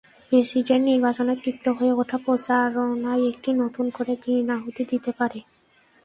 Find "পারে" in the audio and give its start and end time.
5.19-5.39